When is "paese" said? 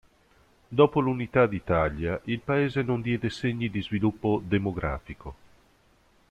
2.39-2.81